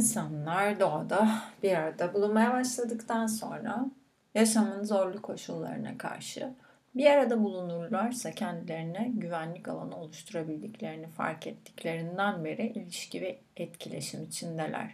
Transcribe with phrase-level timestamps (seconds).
[0.00, 1.28] İnsanlar doğada
[1.62, 3.86] bir arada bulunmaya başladıktan sonra
[4.34, 6.54] yaşamın zorlu koşullarına karşı
[6.94, 14.90] bir arada bulunurlarsa kendilerine güvenlik alanı oluşturabildiklerini fark ettiklerinden beri ilişki ve etkileşim içindeler.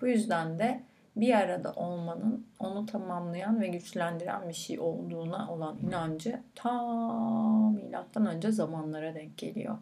[0.00, 0.80] Bu yüzden de
[1.16, 8.52] bir arada olmanın onu tamamlayan ve güçlendiren bir şey olduğuna olan inancı tam milattan önce
[8.52, 9.78] zamanlara denk geliyor.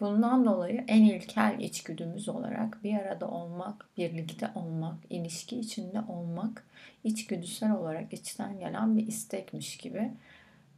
[0.00, 6.66] Bundan dolayı en ilkel içgüdümüz olarak bir arada olmak, birlikte olmak, ilişki içinde olmak
[7.04, 10.12] içgüdüsel olarak içten gelen bir istekmiş gibi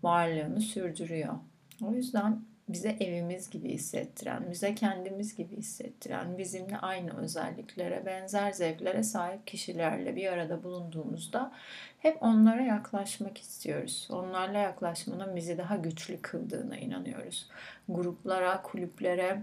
[0.02, 1.34] varlığını sürdürüyor.
[1.82, 9.02] O yüzden bize evimiz gibi hissettiren, bize kendimiz gibi hissettiren, bizimle aynı özelliklere, benzer zevklere
[9.02, 11.52] sahip kişilerle bir arada bulunduğumuzda
[11.98, 14.08] hep onlara yaklaşmak istiyoruz.
[14.10, 17.48] Onlarla yaklaşmanın bizi daha güçlü kıldığına inanıyoruz.
[17.88, 19.42] Gruplara, kulüplere,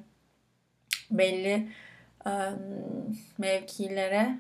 [1.12, 1.70] belli
[3.38, 4.40] mevkilere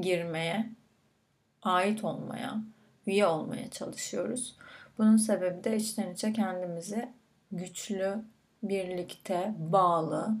[0.00, 0.70] girmeye,
[1.62, 2.62] ait olmaya,
[3.06, 4.56] üye olmaya çalışıyoruz.
[4.98, 7.08] Bunun sebebi de içten içe kendimizi
[7.52, 8.14] güçlü,
[8.62, 10.36] birlikte, bağlı,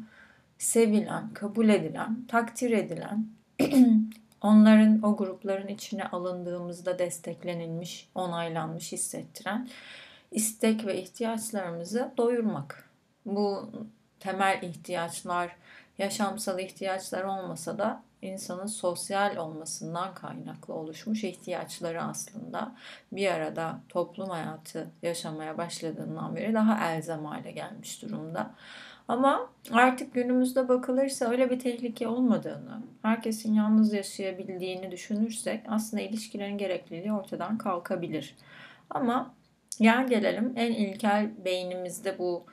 [0.58, 3.26] sevilen, kabul edilen, takdir edilen,
[4.40, 9.68] onların o grupların içine alındığımızda desteklenilmiş, onaylanmış hissettiren
[10.30, 12.90] istek ve ihtiyaçlarımızı doyurmak.
[13.26, 13.70] Bu
[14.20, 15.56] temel ihtiyaçlar,
[15.98, 22.74] yaşamsal ihtiyaçlar olmasa da insanın sosyal olmasından kaynaklı oluşmuş ihtiyaçları aslında
[23.12, 28.54] bir arada toplum hayatı yaşamaya başladığından beri daha elzem hale gelmiş durumda.
[29.08, 37.12] Ama artık günümüzde bakılırsa öyle bir tehlike olmadığını, herkesin yalnız yaşayabildiğini düşünürsek aslında ilişkilerin gerekliliği
[37.12, 38.36] ortadan kalkabilir.
[38.90, 39.34] Ama
[39.80, 42.44] gel gelelim en ilkel beynimizde bu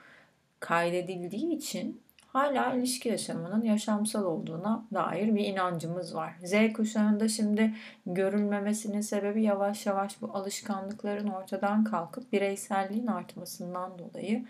[0.59, 2.01] kaydedildiği için
[2.33, 6.33] hala ilişki yaşamının yaşamsal olduğuna dair bir inancımız var.
[6.43, 7.73] Z kuşağında şimdi
[8.05, 14.45] görülmemesinin sebebi yavaş yavaş bu alışkanlıkların ortadan kalkıp bireyselliğin artmasından dolayı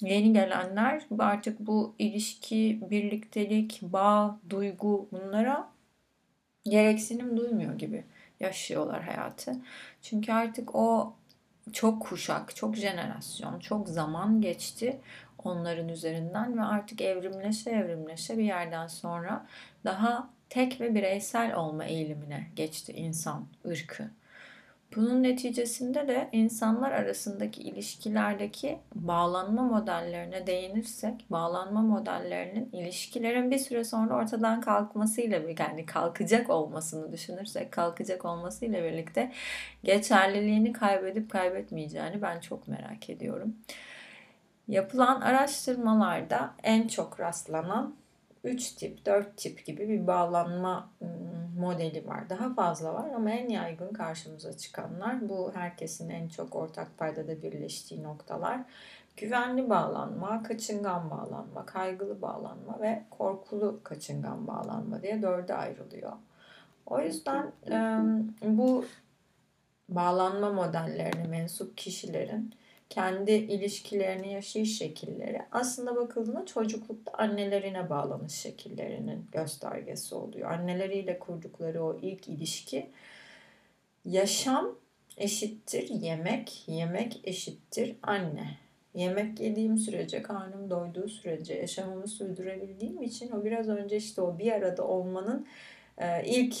[0.00, 5.68] yeni gelenler artık bu ilişki, birliktelik, bağ, duygu bunlara
[6.64, 8.04] gereksinim duymuyor gibi
[8.40, 9.52] yaşıyorlar hayatı.
[10.02, 11.14] Çünkü artık o
[11.72, 15.00] çok kuşak, çok jenerasyon, çok zaman geçti
[15.44, 19.46] onların üzerinden ve artık evrimleşe evrimleşe bir yerden sonra
[19.84, 24.10] daha tek ve bireysel olma eğilimine geçti insan ırkı.
[24.96, 34.14] Bunun neticesinde de insanlar arasındaki ilişkilerdeki bağlanma modellerine değinirsek, bağlanma modellerinin ilişkilerin bir süre sonra
[34.14, 39.32] ortadan kalkmasıyla yani kalkacak olmasını düşünürsek, kalkacak olmasıyla birlikte
[39.84, 43.56] geçerliliğini kaybedip kaybetmeyeceğini ben çok merak ediyorum.
[44.68, 48.01] Yapılan araştırmalarda en çok rastlanan
[48.44, 50.90] 3 tip, 4 tip gibi bir bağlanma
[51.58, 52.30] modeli var.
[52.30, 58.02] Daha fazla var ama en yaygın karşımıza çıkanlar bu herkesin en çok ortak paydada birleştiği
[58.02, 58.60] noktalar.
[59.16, 66.12] Güvenli bağlanma, kaçıngan bağlanma, kaygılı bağlanma ve korkulu kaçıngan bağlanma diye dörde ayrılıyor.
[66.86, 67.52] O yüzden
[68.42, 68.84] bu
[69.88, 72.54] bağlanma modellerine mensup kişilerin
[72.92, 80.50] kendi ilişkilerini yaşayış şekilleri aslında bakıldığında çocuklukta annelerine bağlanış şekillerinin göstergesi oluyor.
[80.50, 82.90] Anneleriyle kurdukları o ilk ilişki
[84.04, 84.78] yaşam
[85.16, 88.58] eşittir yemek, yemek eşittir anne.
[88.94, 94.52] Yemek yediğim sürece, karnım doyduğu sürece yaşamımı sürdürebildiğim için o biraz önce işte o bir
[94.52, 95.46] arada olmanın
[95.98, 96.56] e, ilk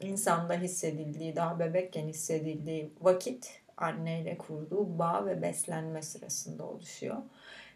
[0.00, 7.16] insanda hissedildiği, daha bebekken hissedildiği vakit anneyle kurduğu bağ ve beslenme sırasında oluşuyor.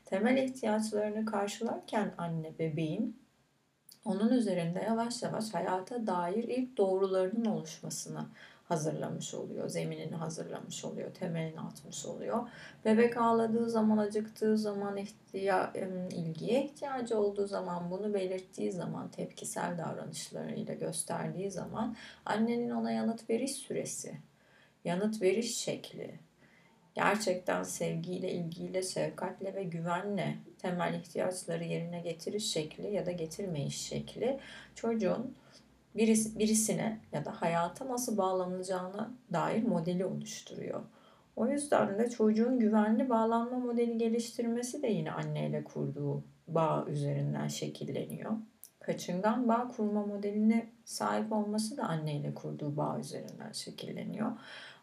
[0.04, 3.16] Temel ihtiyaçlarını karşılarken anne bebeğin
[4.04, 8.26] onun üzerinde yavaş yavaş hayata dair ilk doğrularının oluşmasını
[8.68, 9.68] hazırlamış oluyor.
[9.68, 11.14] Zeminini hazırlamış oluyor.
[11.14, 12.48] Temelini atmış oluyor.
[12.84, 15.72] Bebek ağladığı zaman, acıktığı zaman, ihtiya,
[16.10, 23.52] ilgiye ihtiyacı olduğu zaman, bunu belirttiği zaman, tepkisel davranışlarıyla gösterdiği zaman annenin ona yanıt veriş
[23.52, 24.18] süresi
[24.84, 26.18] yanıt veriş şekli,
[26.94, 34.38] gerçekten sevgiyle, ilgiyle, şefkatle ve güvenle temel ihtiyaçları yerine getiriş şekli ya da getirmeyiş şekli
[34.74, 35.34] çocuğun
[35.96, 40.80] birisi, birisine ya da hayata nasıl bağlanacağına dair modeli oluşturuyor.
[41.36, 48.32] O yüzden de çocuğun güvenli bağlanma modeli geliştirmesi de yine anneyle kurduğu bağ üzerinden şekilleniyor.
[48.88, 54.32] Kaçıngan bağ kurma modeline sahip olması da anneyle kurduğu bağ üzerinden şekilleniyor.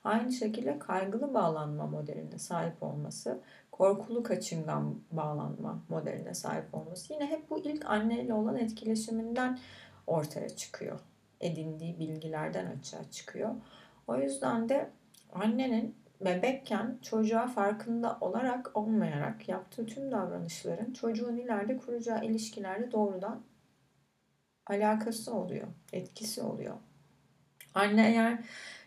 [0.04, 3.40] Aynı şekilde kaygılı bağlanma modeline sahip olması,
[3.72, 9.60] korkulu kaçıngan bağlanma modeline sahip olması yine hep bu ilk anneyle olan etkileşiminden
[10.08, 11.00] ortaya çıkıyor.
[11.42, 13.56] Edindiği bilgilerden açığa çıkıyor.
[14.08, 14.90] O yüzden de
[15.34, 23.42] annenin bebekken çocuğa farkında olarak olmayarak yaptığı tüm davranışların çocuğun ileride kuracağı ilişkilerde doğrudan
[24.68, 26.76] alakası oluyor, etkisi oluyor.
[27.74, 28.40] Anne eğer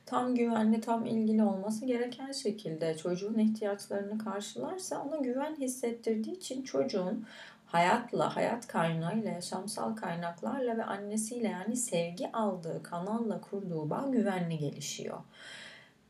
[0.06, 7.26] tam güvenli, tam ilgili olması gereken şekilde çocuğun ihtiyaçlarını karşılarsa ona güven hissettirdiği için çocuğun
[7.66, 15.18] hayatla, hayat kaynağıyla, yaşamsal kaynaklarla ve annesiyle yani sevgi aldığı kanalla kurduğu bağ güvenli gelişiyor.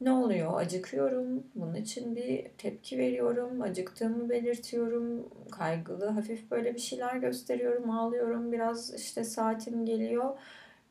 [0.01, 0.61] Ne oluyor?
[0.61, 1.43] Acıkıyorum.
[1.55, 3.63] Bunun için bir tepki veriyorum.
[3.63, 5.29] Acıktığımı belirtiyorum.
[5.51, 7.91] Kaygılı, hafif böyle bir şeyler gösteriyorum.
[7.91, 8.53] Ağlıyorum.
[8.53, 10.39] Biraz işte saatim geliyor.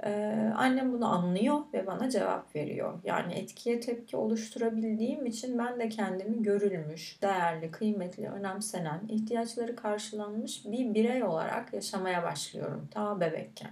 [0.03, 2.99] Ee, annem bunu anlıyor ve bana cevap veriyor.
[3.03, 10.93] Yani etkiye tepki oluşturabildiğim için ben de kendimi görülmüş, değerli, kıymetli, önemsenen, ihtiyaçları karşılanmış bir
[10.93, 13.71] birey olarak yaşamaya başlıyorum ta bebekken.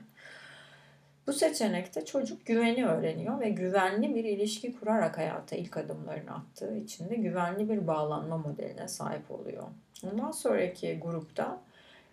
[1.27, 7.09] Bu seçenekte çocuk güveni öğreniyor ve güvenli bir ilişki kurarak hayata ilk adımlarını attığı için
[7.09, 9.63] de güvenli bir bağlanma modeline sahip oluyor.
[10.03, 11.61] Ondan sonraki grupta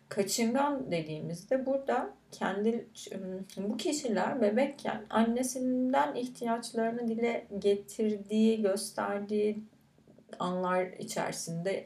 [0.08, 2.86] kaçıngan dediğimizde burada kendi
[3.56, 9.58] bu kişiler bebekken annesinden ihtiyaçlarını dile getirdiği, gösterdiği
[10.38, 11.84] anlar içerisinde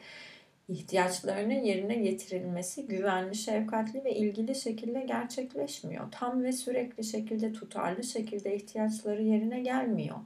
[0.69, 6.11] ihtiyaçlarının yerine getirilmesi güvenli, şefkatli ve ilgili şekilde gerçekleşmiyor.
[6.11, 10.17] Tam ve sürekli şekilde, tutarlı şekilde ihtiyaçları yerine gelmiyor.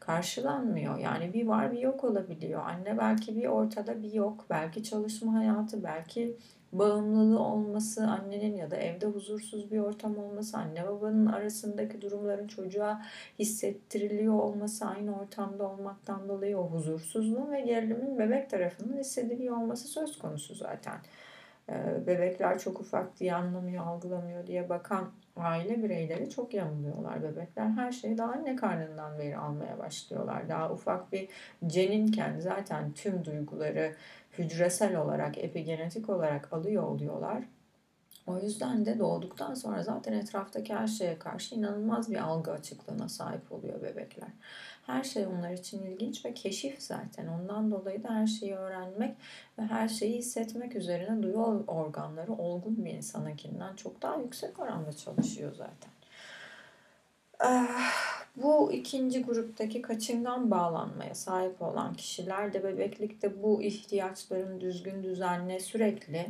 [0.00, 0.98] Karşılanmıyor.
[0.98, 2.62] Yani bir var bir yok olabiliyor.
[2.64, 4.46] Anne belki bir ortada bir yok.
[4.50, 6.36] Belki çalışma hayatı, belki
[6.72, 13.02] bağımlılığı olması, annenin ya da evde huzursuz bir ortam olması, anne babanın arasındaki durumların çocuğa
[13.38, 20.18] hissettiriliyor olması, aynı ortamda olmaktan dolayı o huzursuzluğun ve gerilimin bebek tarafından hissediliyor olması söz
[20.18, 20.98] konusu zaten.
[21.70, 27.22] Ee, bebekler çok ufak diye anlamıyor, algılamıyor diye bakan aile bireyleri çok yanılıyorlar.
[27.22, 30.48] Bebekler her şeyi daha anne karnından beri almaya başlıyorlar.
[30.48, 31.28] Daha ufak bir
[31.66, 33.94] ceninken zaten tüm duyguları
[34.38, 37.44] hücresel olarak, epigenetik olarak alıyor oluyorlar.
[38.28, 43.52] O yüzden de doğduktan sonra zaten etraftaki her şeye karşı inanılmaz bir algı açıklığına sahip
[43.52, 44.28] oluyor bebekler.
[44.86, 47.26] Her şey onlar için ilginç ve keşif zaten.
[47.26, 49.16] Ondan dolayı da her şeyi öğrenmek
[49.58, 55.54] ve her şeyi hissetmek üzerine duyu organları olgun bir insanınkinden çok daha yüksek oranda çalışıyor
[55.54, 55.90] zaten.
[57.40, 65.60] Ah, bu ikinci gruptaki kaçıngan bağlanmaya sahip olan kişiler de bebeklikte bu ihtiyaçların düzgün düzenli
[65.60, 66.26] sürekli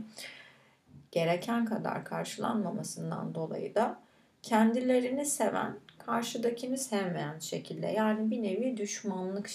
[1.12, 4.00] gereken kadar karşılanmamasından dolayı da
[4.43, 9.50] kendilerini seven, karşıdakini sevmeyen şekilde yani bir nevi düşmanlık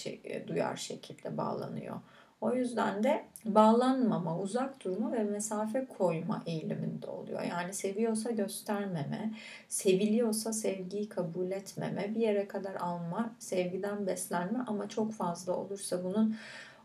[0.46, 1.96] duyar şekilde bağlanıyor.
[2.44, 7.42] O yüzden de bağlanmama, uzak durma ve mesafe koyma eğiliminde oluyor.
[7.42, 9.34] Yani seviyorsa göstermeme,
[9.68, 16.36] seviliyorsa sevgiyi kabul etmeme, bir yere kadar alma, sevgiden beslenme ama çok fazla olursa bunun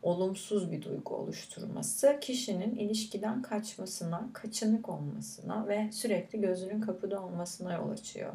[0.04, 7.90] olumsuz bir duygu oluşturması kişinin ilişkiden kaçmasına, kaçınık olmasına ve sürekli gözünün kapıda olmasına yol
[7.90, 8.34] açıyor.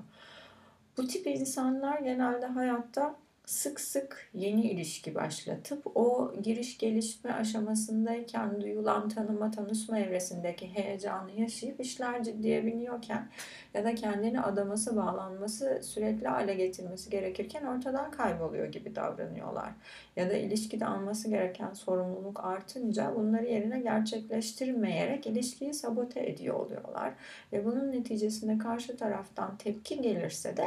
[0.96, 3.14] Bu tip insanlar genelde hayatta
[3.46, 11.80] sık sık yeni ilişki başlatıp o giriş gelişme aşamasındayken duyulan tanıma tanışma evresindeki heyecanı yaşayıp
[11.80, 13.30] işler ciddiye biniyorken
[13.74, 19.72] ya da kendini adaması bağlanması sürekli hale getirmesi gerekirken ortadan kayboluyor gibi davranıyorlar.
[20.16, 27.14] Ya da ilişkide alması gereken sorumluluk artınca bunları yerine gerçekleştirmeyerek ilişkiyi sabote ediyor oluyorlar.
[27.52, 30.66] Ve bunun neticesinde karşı taraftan tepki gelirse de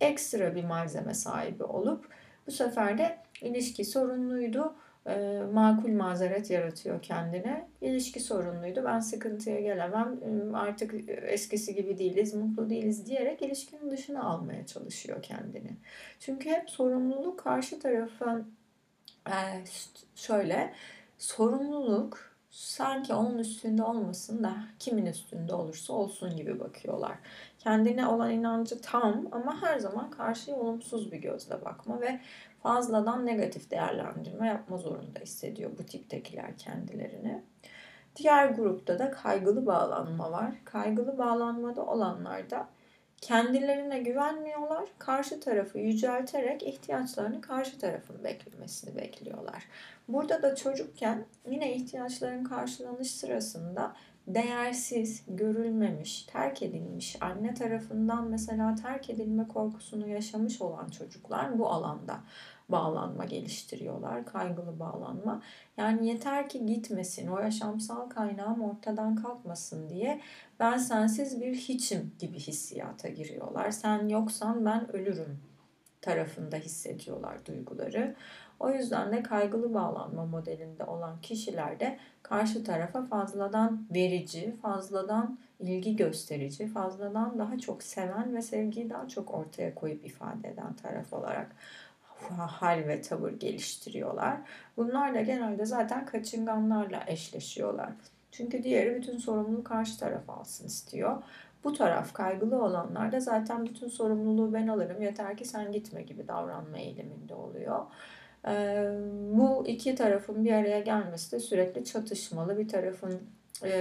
[0.00, 2.06] ekstra bir malzeme sahibi olup
[2.46, 4.74] bu sefer de ilişki sorunluydu.
[5.06, 7.68] E, makul mazeret yaratıyor kendine.
[7.80, 8.82] İlişki sorunluydu.
[8.84, 10.20] Ben sıkıntıya gelemem.
[10.54, 15.70] Artık eskisi gibi değiliz, mutlu değiliz diyerek ilişkinin dışına almaya çalışıyor kendini.
[16.20, 18.54] Çünkü hep sorumluluk karşı tarafın
[19.28, 19.34] e,
[20.14, 20.72] şöyle
[21.18, 27.18] sorumluluk sanki onun üstünde olmasın da kimin üstünde olursa olsun gibi bakıyorlar.
[27.66, 32.20] Kendine olan inancı tam ama her zaman karşıya olumsuz bir gözle bakma ve
[32.62, 37.42] fazladan negatif değerlendirme yapma zorunda hissediyor bu tiptekiler kendilerini.
[38.16, 40.52] Diğer grupta da kaygılı bağlanma var.
[40.64, 42.68] Kaygılı bağlanmada olanlar da
[43.20, 44.88] kendilerine güvenmiyorlar.
[44.98, 49.64] Karşı tarafı yücelterek ihtiyaçlarını karşı tarafın beklemesini bekliyorlar.
[50.08, 53.92] Burada da çocukken yine ihtiyaçların karşılanış sırasında
[54.26, 62.20] değersiz, görülmemiş, terk edilmiş, anne tarafından mesela terk edilme korkusunu yaşamış olan çocuklar bu alanda
[62.68, 64.26] bağlanma geliştiriyorlar.
[64.26, 65.42] Kaygılı bağlanma.
[65.76, 70.20] Yani yeter ki gitmesin, o yaşamsal kaynağım ortadan kalkmasın diye
[70.60, 73.70] ben sensiz bir hiçim gibi hissiyata giriyorlar.
[73.70, 75.38] Sen yoksan ben ölürüm
[76.00, 78.14] tarafında hissediyorlar duyguları.
[78.60, 86.66] O yüzden de kaygılı bağlanma modelinde olan kişilerde karşı tarafa fazladan verici, fazladan ilgi gösterici,
[86.66, 91.56] fazladan daha çok seven ve sevgiyi daha çok ortaya koyup ifade eden taraf olarak
[92.38, 94.36] hal ve tavır geliştiriyorlar.
[94.76, 97.90] Bunlar da genelde zaten kaçınganlarla eşleşiyorlar.
[98.32, 101.22] Çünkü diğeri bütün sorumluluğu karşı taraf alsın istiyor.
[101.64, 106.28] Bu taraf kaygılı olanlar da zaten bütün sorumluluğu ben alırım yeter ki sen gitme gibi
[106.28, 107.86] davranma eğiliminde oluyor.
[109.32, 112.58] Bu iki tarafın bir araya gelmesi de sürekli çatışmalı.
[112.58, 113.22] Bir tarafın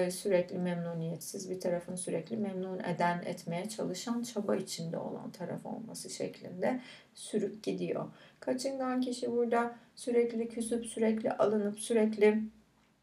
[0.09, 6.81] sürekli memnuniyetsiz, bir tarafın sürekli memnun eden, etmeye çalışan, çaba içinde olan taraf olması şeklinde
[7.13, 8.05] sürüp gidiyor.
[8.39, 12.41] Kaçıngan kişi burada sürekli küsüp, sürekli alınıp, sürekli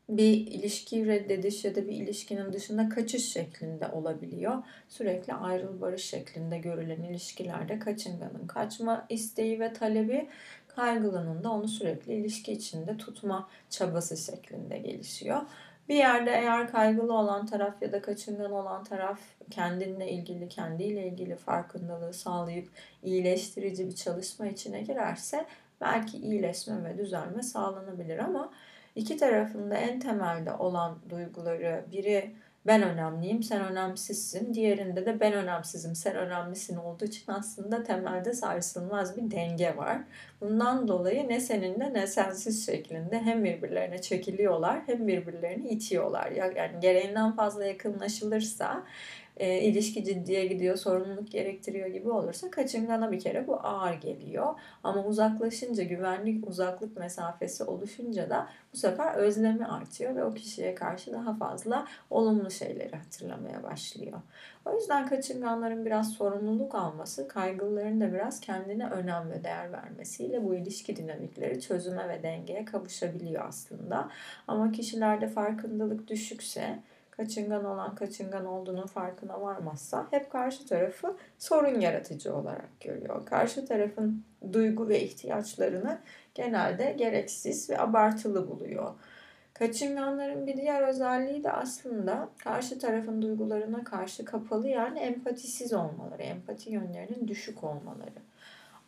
[0.09, 4.63] bir ilişki reddediş ya da bir ilişkinin dışında kaçış şeklinde olabiliyor.
[4.89, 10.29] Sürekli ayrıl barış şeklinde görülen ilişkilerde kaçınganın kaçma isteği ve talebi
[10.77, 15.41] kaygılının da onu sürekli ilişki içinde tutma çabası şeklinde gelişiyor.
[15.89, 21.37] Bir yerde eğer kaygılı olan taraf ya da kaçıngan olan taraf kendinle ilgili, kendiyle ilgili
[21.37, 22.69] farkındalığı sağlayıp
[23.03, 25.47] iyileştirici bir çalışma içine girerse
[25.81, 28.53] belki iyileşme ve düzelme sağlanabilir ama
[28.97, 32.35] iki tarafında en temelde olan duyguları biri
[32.67, 34.55] ben önemliyim, sen önemsizsin.
[34.55, 39.99] Diğerinde de ben önemsizim, sen önemlisin olduğu için aslında temelde sarsılmaz bir denge var.
[40.41, 46.31] Bundan dolayı ne seninle ne sensiz şeklinde hem birbirlerine çekiliyorlar hem birbirlerini itiyorlar.
[46.31, 48.85] Yani gereğinden fazla yakınlaşılırsa
[49.37, 54.55] e, ilişki ciddiye gidiyor, sorumluluk gerektiriyor gibi olursa kaçıngana bir kere bu ağır geliyor.
[54.83, 61.13] Ama uzaklaşınca, güvenlik uzaklık mesafesi oluşunca da bu sefer özlemi artıyor ve o kişiye karşı
[61.13, 64.21] daha fazla olumlu şeyleri hatırlamaya başlıyor.
[64.65, 70.55] O yüzden kaçınganların biraz sorumluluk alması, kaygılıların da biraz kendine önem ve değer vermesiyle bu
[70.55, 74.09] ilişki dinamikleri çözüme ve dengeye kavuşabiliyor aslında.
[74.49, 76.79] Ama kişilerde farkındalık düşükse,
[77.17, 83.27] kaçıngan olan kaçıngan olduğunun farkına varmazsa hep karşı tarafı sorun yaratıcı olarak görüyor.
[83.27, 85.99] Karşı tarafın duygu ve ihtiyaçlarını
[86.35, 88.95] genelde gereksiz ve abartılı buluyor.
[89.55, 96.71] Kaçınganların bir diğer özelliği de aslında karşı tarafın duygularına karşı kapalı yani empatisiz olmaları, empati
[96.71, 98.32] yönlerinin düşük olmaları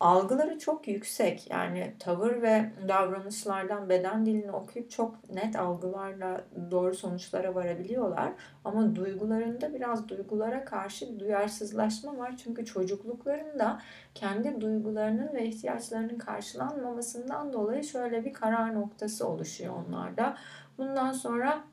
[0.01, 1.51] algıları çok yüksek.
[1.51, 8.33] Yani tavır ve davranışlardan beden dilini okuyup çok net algılarla doğru sonuçlara varabiliyorlar.
[8.65, 12.37] Ama duygularında biraz duygulara karşı duyarsızlaşma var.
[12.45, 13.81] Çünkü çocukluklarında
[14.15, 20.37] kendi duygularının ve ihtiyaçlarının karşılanmamasından dolayı şöyle bir karar noktası oluşuyor onlarda.
[20.79, 21.65] Bundan sonra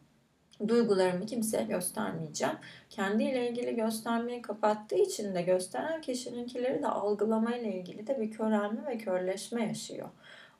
[0.67, 2.55] duygularımı kimseye göstermeyeceğim.
[2.89, 8.97] Kendiyle ilgili göstermeyi kapattığı için de gösteren kişininkileri de algılamayla ilgili de bir körelme ve
[8.97, 10.09] körleşme yaşıyor.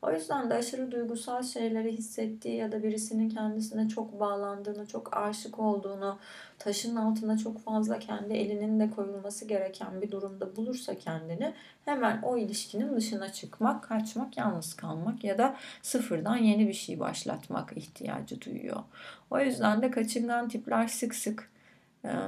[0.01, 5.59] O yüzden de aşırı duygusal şeyleri hissettiği ya da birisinin kendisine çok bağlandığını, çok aşık
[5.59, 6.19] olduğunu,
[6.59, 11.53] taşın altına çok fazla kendi elinin de koyulması gereken bir durumda bulursa kendini
[11.85, 17.77] hemen o ilişkinin dışına çıkmak, kaçmak, yalnız kalmak ya da sıfırdan yeni bir şey başlatmak
[17.77, 18.83] ihtiyacı duyuyor.
[19.31, 21.50] O yüzden de kaçıngan tipler sık sık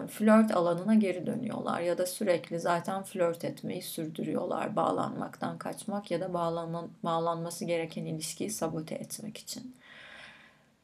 [0.10, 6.34] flört alanına geri dönüyorlar ya da sürekli zaten flört etmeyi sürdürüyorlar bağlanmaktan kaçmak ya da
[6.34, 9.75] bağlanan, bağlanması gereken ilişkiyi sabote etmek için.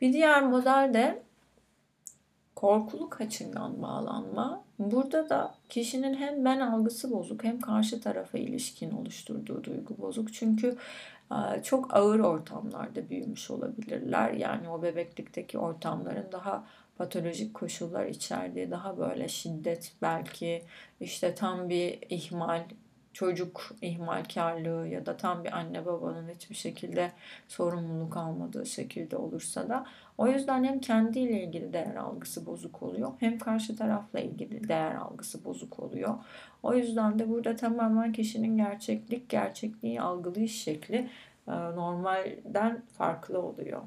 [0.02, 1.24] Bir diğer model de
[2.60, 4.64] korkulu kaçıngan bağlanma.
[4.80, 10.34] Burada da kişinin hem ben algısı bozuk hem karşı tarafa ilişkin oluşturduğu duygu bozuk.
[10.34, 10.76] Çünkü
[11.32, 14.32] e, çok ağır ortamlarda büyümüş olabilirler.
[14.34, 16.64] Yani o bebeklikteki ortamların daha
[16.98, 20.64] patolojik koşullar içerdiği daha böyle şiddet belki
[21.02, 22.64] işte tam bir ihmal
[23.14, 27.12] çocuk ihmalkarlığı ya da tam bir anne babanın hiçbir şekilde
[27.48, 29.86] sorumluluk almadığı şekilde olursa da
[30.18, 35.46] o yüzden hem kendiyle ilgili değer algısı bozuk oluyor hem karşı tarafla ilgili değer algısı
[35.46, 36.16] bozuk oluyor.
[36.64, 41.10] O yüzden de burada tamamen kişinin gerçeklik, gerçekliği algılayış şekli
[41.48, 43.82] normalden farklı oluyor.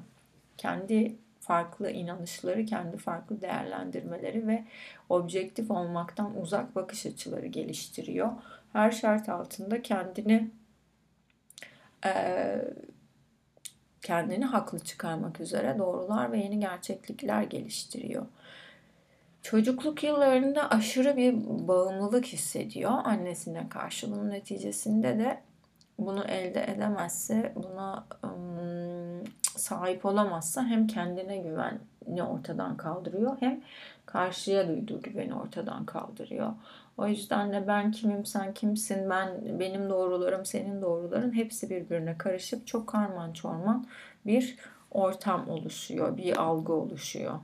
[0.57, 4.65] Kendi farklı inanışları, kendi farklı değerlendirmeleri ve
[5.09, 8.31] objektif olmaktan uzak bakış açıları geliştiriyor.
[8.73, 10.51] Her şart altında kendini
[12.05, 12.55] e,
[14.01, 18.25] kendini haklı çıkarmak üzere doğrular ve yeni gerçeklikler geliştiriyor.
[19.41, 21.33] Çocukluk yıllarında aşırı bir
[21.67, 24.11] bağımlılık hissediyor annesine karşı.
[24.11, 25.41] Bunun neticesinde de
[25.99, 28.07] bunu elde edemezse, buna
[29.63, 33.61] sahip olamazsa hem kendine güveni ortadan kaldırıyor hem
[34.05, 36.53] karşıya duyduğu güveni ortadan kaldırıyor.
[36.97, 42.67] O yüzden de ben kimim sen kimsin ben benim doğrularım senin doğruların hepsi birbirine karışıp
[42.67, 43.87] çok karman çorman
[44.25, 44.57] bir
[44.91, 47.39] ortam oluşuyor, bir algı oluşuyor.